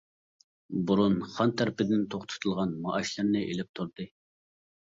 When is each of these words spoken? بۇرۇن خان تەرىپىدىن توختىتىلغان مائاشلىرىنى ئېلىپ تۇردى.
بۇرۇن 0.91 1.17
خان 1.33 1.53
تەرىپىدىن 1.61 2.03
توختىتىلغان 2.15 2.73
مائاشلىرىنى 2.89 3.45
ئېلىپ 3.47 3.73
تۇردى. 3.81 4.13